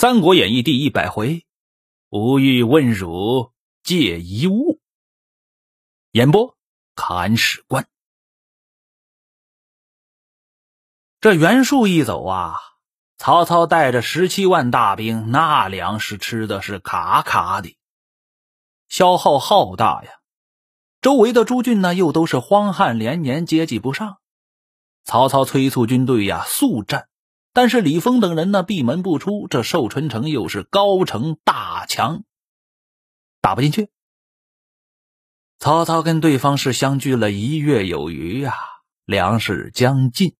[0.00, 1.44] 三国演义》第一百回，
[2.08, 4.78] 吾欲问汝借一物。
[6.12, 6.56] 演播：
[6.94, 7.88] 砍史官。
[11.20, 12.54] 这袁术一走啊，
[13.16, 17.76] 曹操带着十七万大兵，那粮食吃的是卡卡的，
[18.88, 20.10] 消耗浩大呀。
[21.00, 24.18] 周围的诸郡呢，又都是荒旱连年，接济不上。
[25.02, 27.08] 曹操催促军队呀，速战。
[27.52, 29.48] 但是李丰等人呢，闭门不出。
[29.48, 32.24] 这寿春城又是高城大墙，
[33.40, 33.90] 打不进去。
[35.58, 38.54] 曹操跟对方是相距了一月有余呀，
[39.04, 40.36] 粮食将尽。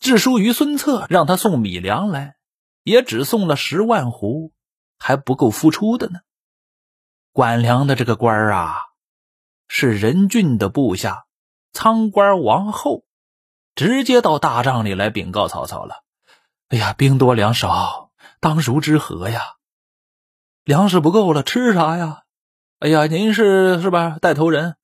[0.00, 2.36] 致书于孙策，让他送米粮来，
[2.82, 4.52] 也只送了十万斛，
[4.98, 6.20] 还不够付出的呢。
[7.32, 8.76] 管粮的这个官啊，
[9.66, 11.24] 是任俊的部下
[11.72, 13.04] 仓官王后，
[13.74, 16.03] 直接到大帐里来禀告曹操了。
[16.68, 18.10] 哎呀，兵多粮少，
[18.40, 19.56] 当如之何呀？
[20.64, 22.22] 粮食不够了，吃啥呀？
[22.78, 24.18] 哎呀，您是是吧？
[24.20, 24.76] 带头人，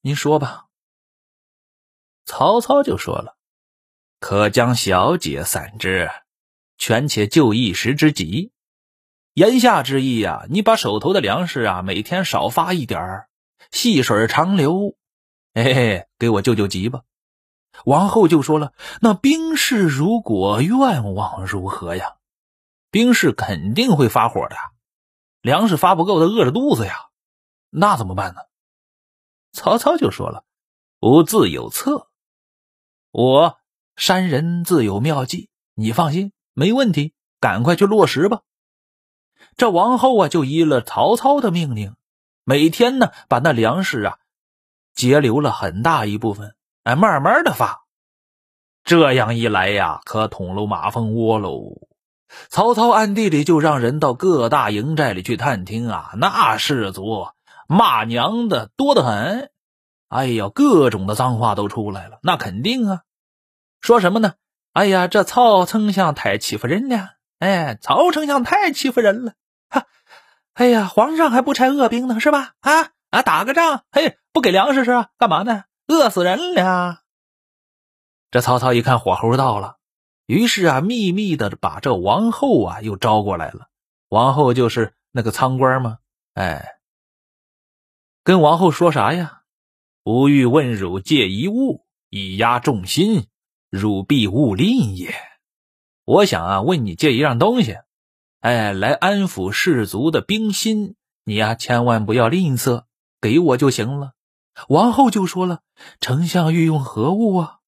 [0.00, 0.66] 您说吧。
[2.24, 3.36] 曹操就说了
[4.20, 6.10] ：“可将小姐散之，
[6.76, 8.52] 权且救一时之急。
[9.32, 13.28] 言下之意呀，你把手头的粮食啊，每天少发一点儿，
[13.70, 14.96] 细水长流。
[15.54, 17.02] 哎，给我救救急吧。”
[17.84, 22.16] 王后就说了：“那兵士如果愿望如何呀？
[22.90, 24.56] 兵士肯定会发火的，
[25.40, 27.08] 粮食发不够，他饿着肚子呀，
[27.70, 28.40] 那怎么办呢？”
[29.52, 30.44] 曹操就说了
[31.00, 32.08] ：“吾自有策，
[33.10, 33.58] 我
[33.96, 38.42] 山人自有妙计，你放心，没问题，赶快去落实吧。”
[39.56, 41.94] 这王后啊，就依了曹操的命令，
[42.44, 44.18] 每天呢，把那粮食啊，
[44.94, 46.54] 截留了很大一部分。
[46.88, 47.82] 哎，慢慢的发，
[48.82, 51.82] 这样一来呀，可捅了马蜂窝喽。
[52.48, 57.28] 曹操暗地里就让人到各大营寨里去探听啊，那士卒
[57.68, 59.50] 骂娘的多得很。
[60.08, 63.02] 哎呀，各种的脏话都出来了，那肯定啊。
[63.82, 64.32] 说什么呢？
[64.72, 67.10] 哎呀，这曹丞相太欺负人了！
[67.38, 69.34] 哎，曹丞相太欺负人了！
[69.68, 69.84] 哈，
[70.54, 72.52] 哎呀，皇上还不拆恶兵呢，是吧？
[72.60, 75.64] 啊啊，打个仗，嘿，不给粮食是干嘛呢？
[75.88, 77.02] 饿死人了！
[78.30, 79.78] 这曹操一看火候到了，
[80.26, 83.68] 于是啊，秘密的把这王后啊又招过来了。
[84.10, 85.98] 王后就是那个仓官吗？
[86.34, 86.78] 哎，
[88.22, 89.42] 跟王后说啥呀？
[90.04, 93.26] 吾欲问汝借一物，以压众心，
[93.70, 95.14] 汝必勿吝也。
[96.04, 97.78] 我想啊，问你借一样东西，
[98.40, 100.96] 哎，来安抚士卒的兵心。
[101.24, 102.84] 你呀，千万不要吝啬，
[103.22, 104.12] 给我就行了。
[104.66, 105.60] 王后就说了
[106.00, 107.58] ：“丞相欲用何物啊？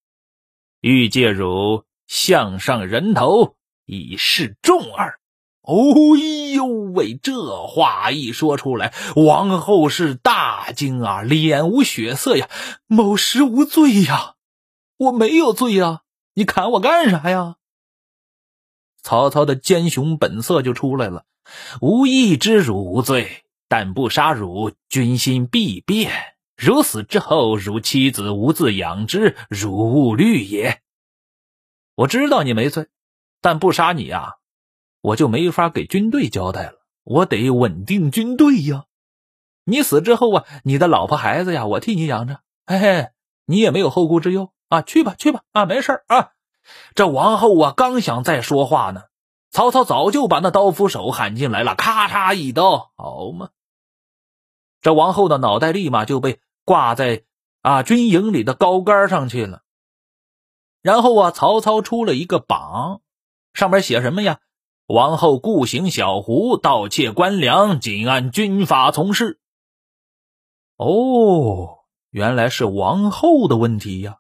[0.81, 3.55] 欲借汝项上人头
[3.87, 5.21] 以示众耳。”
[5.63, 6.17] 哦
[6.53, 7.15] 呦喂！
[7.23, 12.49] 这话一说出来，王后是大惊啊，脸无血色呀。
[12.87, 14.35] 某实无罪呀，
[14.97, 16.01] 我没有罪呀，
[16.35, 17.57] 你砍我干啥呀？
[19.03, 21.27] 曹操的奸雄本色就出来了。
[21.81, 26.11] 吾亦知汝无罪，但不杀汝，军心必变。
[26.61, 30.83] 如死之后，如妻子无自养之，如勿虑也。
[31.95, 32.89] 我知道你没罪，
[33.41, 34.35] 但不杀你呀，
[35.01, 36.75] 我就没法给军队交代了。
[37.03, 38.85] 我得稳定军队呀。
[39.65, 42.41] 你死之后啊，你的老婆孩子呀，我替你养着。
[42.67, 43.09] 嘿嘿，
[43.47, 44.83] 你也没有后顾之忧啊。
[44.83, 46.33] 去吧，去吧，啊，没事啊。
[46.95, 49.05] 这王后啊，刚想再说话呢，
[49.51, 53.49] 曹操早就把那刀斧手喊进来了，咔嚓一刀，好嘛。
[54.83, 56.39] 这王后的脑袋立马就被。
[56.65, 57.25] 挂在
[57.63, 59.63] 啊军营里的高杆上去了。
[60.83, 63.03] 然后啊，曹操出了一个榜，
[63.53, 64.39] 上面写什么呀？
[64.87, 69.39] 王后故行小胡，盗窃官粮，仅按军法从事。
[70.77, 74.19] 哦，原来是王后的问题呀。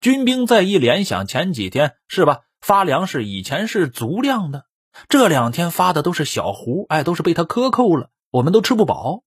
[0.00, 2.42] 军兵再一联想，前几天是吧？
[2.60, 4.66] 发粮食以前是足量的，
[5.08, 9.22] 这两天发的都是小胡，哎，都是被他克扣了，我们都吃不饱。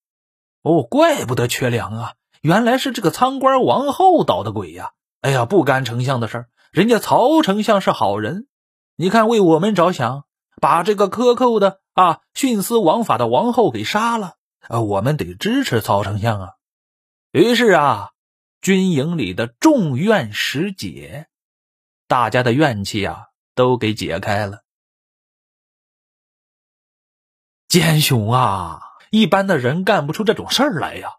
[0.67, 2.13] 哦，怪不得缺粮啊。
[2.41, 4.91] 原来是这个仓官王后捣的鬼呀！
[5.21, 8.47] 哎呀，不干丞相的事儿，人家曹丞相是好人，
[8.95, 10.25] 你看为我们着想，
[10.61, 14.35] 把这个克扣的啊徇私枉法的王后给杀了
[14.67, 14.81] 啊！
[14.81, 16.53] 我们得支持曹丞相啊！
[17.31, 18.11] 于是啊，
[18.61, 21.27] 军营里的众怨始解，
[22.07, 24.63] 大家的怨气啊都给解开了。
[27.67, 31.17] 奸雄啊，一般的人干不出这种事儿来呀！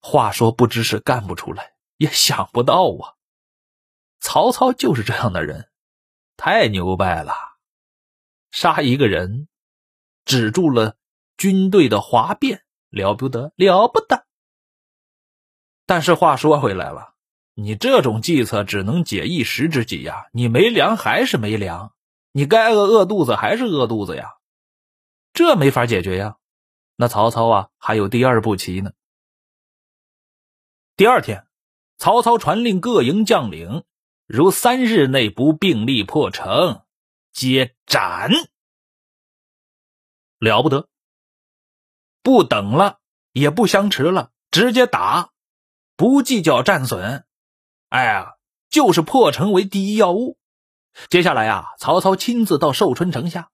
[0.00, 3.14] 话说，不知是干不出来，也想不到啊！
[4.20, 5.68] 曹操就是这样的人，
[6.36, 7.34] 太牛掰了。
[8.50, 9.48] 杀一个人，
[10.24, 10.96] 止住了
[11.36, 14.26] 军队的哗变，了不得了不得。
[15.86, 17.14] 但是话说回来了，
[17.54, 20.26] 你这种计策只能解一时之急呀！
[20.32, 21.94] 你没粮还是没粮，
[22.32, 24.34] 你该饿饿肚子还是饿肚子呀，
[25.40, 26.36] 这没法解决呀。
[26.96, 28.92] 那曹操啊，还有第二步棋呢。
[30.96, 31.46] 第二天，
[31.96, 33.84] 曹操传令各营将领，
[34.26, 36.82] 如三日内不并力破城，
[37.32, 38.30] 皆斩。
[40.38, 40.90] 了不得，
[42.22, 42.98] 不等了，
[43.32, 45.30] 也不相持了，直接打，
[45.96, 47.24] 不计较战损。
[47.88, 48.34] 哎呀，
[48.68, 50.36] 就是破城为第一要务。
[51.08, 53.50] 接下来啊，曹操亲自到寿春城下。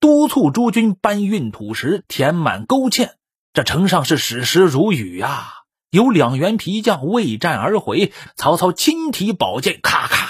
[0.00, 3.10] 督促诸军搬运土石，填满沟堑。
[3.52, 5.54] 这城上是矢石如雨啊！
[5.90, 10.28] 有两员皮将未战而回，曹操亲提宝剑，咔咔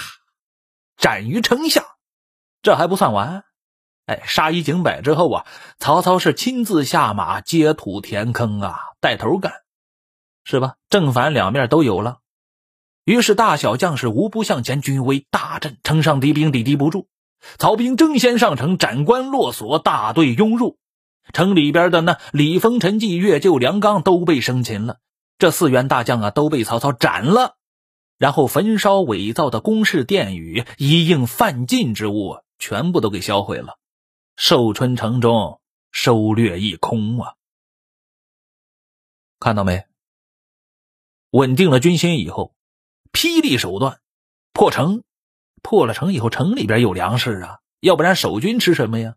[0.97, 1.85] 斩于城下。
[2.61, 3.43] 这还不算完，
[4.05, 5.45] 哎，杀一儆百之后啊，
[5.77, 9.53] 曹操是亲自下马接土填坑啊，带头干，
[10.43, 10.75] 是吧？
[10.89, 12.19] 正反两面都有了。
[13.03, 17.07] 于是大小将士无不向前，军威大振，城上敌兵抵敌不住。
[17.57, 20.77] 曹兵争先上城，斩关落锁，大队拥入
[21.33, 24.99] 城里边的那李丰、陈纪、岳救、梁刚都被生擒了。
[25.37, 27.55] 这四员大将啊，都被曹操斩了，
[28.17, 33.77] 然后焚烧伪造的宫室殿宇，一应犯禁之物，全部都给销毁了。
[34.35, 37.35] 寿春城中收掠一空啊！
[39.39, 39.85] 看到没？
[41.29, 42.53] 稳定了军心以后，
[43.13, 44.01] 霹雳手段
[44.51, 45.03] 破城。
[45.61, 49.15] 破了城以后，城里边有粮食啊，要不然守军吃什么呀？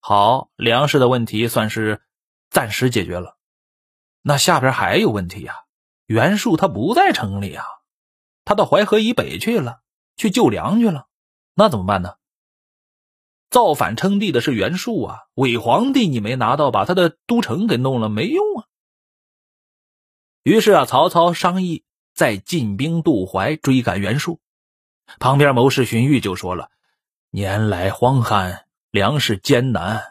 [0.00, 2.02] 好，粮食的问题算是
[2.50, 3.36] 暂时解决了。
[4.22, 5.54] 那下边还有问题呀？
[6.06, 7.64] 袁术他不在城里啊，
[8.44, 9.82] 他到淮河以北去了，
[10.16, 11.08] 去救粮去了。
[11.54, 12.14] 那怎么办呢？
[13.50, 18.66] 造反称帝的是袁术啊，伪皇帝你没拿到，把他的都城给弄了没用啊。
[20.42, 21.84] 于是啊，曹操商议
[22.14, 24.40] 再进兵渡淮，追赶袁术。
[25.18, 26.70] 旁边谋士荀彧就说了
[27.30, 30.02] ：“年来荒旱，粮食艰难，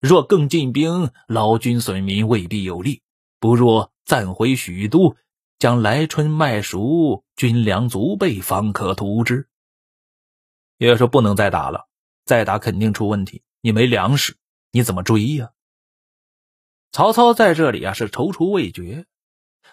[0.00, 3.02] 若更进兵，劳军损民，未必有利。
[3.38, 5.16] 不若暂回许都，
[5.58, 9.48] 将来春麦熟，军粮足备，方可图之。”
[10.78, 11.86] 也说不能再打了，
[12.24, 13.42] 再打肯定出问题。
[13.60, 14.36] 你没粮食，
[14.72, 15.50] 你怎么追呀？
[16.90, 19.06] 曹操在这里啊是踌躇未决，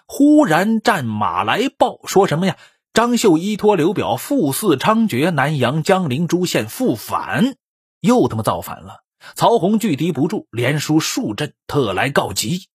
[0.06, 2.56] 忽然战马来报，说什么呀？
[2.92, 7.56] 张绣依托刘表复肆猖獗，南阳、江陵诸县复反，
[8.00, 9.04] 又他妈造反了。
[9.34, 12.68] 曹洪拒敌不住，连输数阵，特来告急。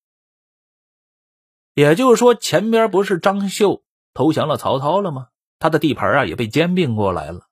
[1.74, 3.84] 也就是说，前边不是张绣
[4.14, 5.28] 投降了曹操了吗？
[5.60, 7.48] 他的地盘啊也被兼并过来了。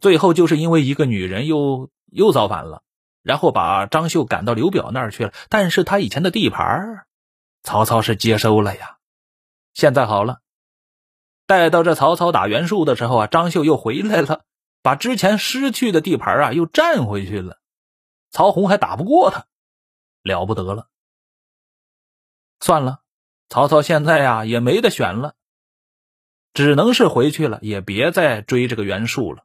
[0.00, 2.82] 最后就是因为一个女人又又造反了，
[3.22, 5.32] 然后把张绣赶到刘表那儿去了。
[5.50, 7.06] 但是他以前的地盘，
[7.62, 8.98] 曹操是接收了呀。
[9.74, 10.39] 现在好了。
[11.50, 14.44] 待到这曹操打袁术的时候啊，张绣又回来了，
[14.82, 17.58] 把之前失去的地盘啊又占回去了。
[18.30, 19.46] 曹洪还打不过他，
[20.22, 20.86] 了不得了。
[22.60, 23.00] 算了，
[23.48, 25.34] 曹操现在呀也没得选了，
[26.54, 29.44] 只能是回去了，也别再追这个袁术了。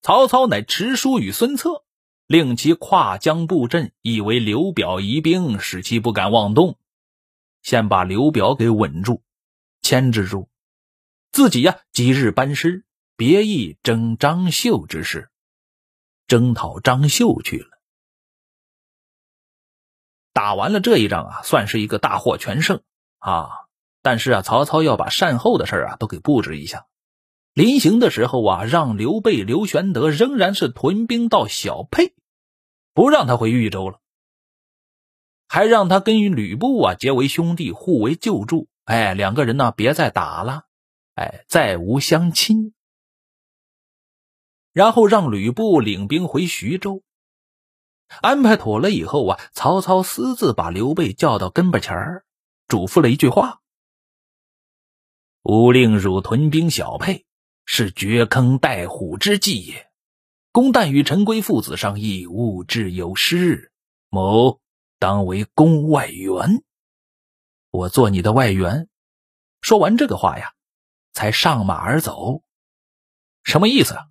[0.00, 1.84] 曹操乃持书与孙策，
[2.26, 6.78] 令其跨江布阵，以为刘表疑兵，使其不敢妄动，
[7.60, 9.22] 先把刘表给稳住，
[9.82, 10.48] 牵制住。
[11.34, 12.84] 自己呀，即日班师，
[13.16, 15.30] 别意征张绣之事，
[16.28, 17.66] 征讨张绣去了。
[20.32, 22.82] 打完了这一仗啊，算是一个大获全胜
[23.18, 23.48] 啊。
[24.00, 26.86] 但是啊，曹操要把善后的事啊都给布置一下。
[27.52, 32.14] 临行的时候啊，让刘备、刘玄德仍然是屯兵到小沛，
[32.92, 33.98] 不让他回豫州了，
[35.48, 38.68] 还让他跟吕布啊结为兄弟，互为救助。
[38.84, 40.66] 哎，两个人呢，别再打了。
[41.14, 42.74] 哎，再无相亲。
[44.72, 47.04] 然后让吕布领兵回徐州，
[48.20, 52.24] 安排妥了以后啊，曹操私自把刘备叫到跟巴前儿，
[52.66, 53.60] 嘱咐了一句话
[55.44, 57.24] ：“吾令汝屯兵小沛，
[57.64, 59.88] 是掘坑待虎之计也。
[60.50, 63.70] 公旦与陈规父子商议，物质有失，
[64.08, 64.60] 某
[64.98, 66.64] 当为宫外援。
[67.70, 68.88] 我做你的外援。”
[69.62, 70.52] 说完这个话呀。
[71.14, 72.42] 才上马而走，
[73.42, 74.08] 什么意思啊？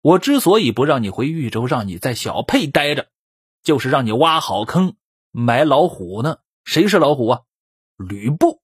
[0.00, 3.10] 我之所以不让你回豫州，让你在小沛待着，
[3.62, 4.96] 就是让你挖好坑
[5.32, 6.38] 埋老虎呢。
[6.64, 7.42] 谁是老虎啊？
[7.96, 8.62] 吕布。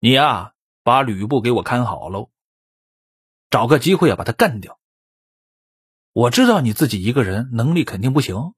[0.00, 2.30] 你呀，把吕布给我看好喽。
[3.50, 4.80] 找个机会啊把他干掉。
[6.12, 8.54] 我知道你自己一个人能力肯定不行，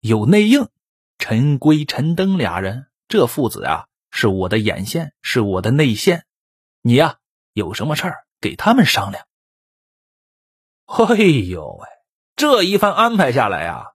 [0.00, 0.68] 有内应
[1.18, 6.26] 陈规、陈登俩人，这父子啊是我的眼线，是我的内线。
[6.82, 7.18] 你呀
[7.52, 9.26] 有什么事儿给他们商量。
[10.86, 11.88] 哎呦喂，
[12.34, 13.92] 这一番安排下来呀，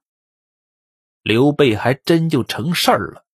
[1.20, 3.25] 刘备还真就成事儿了。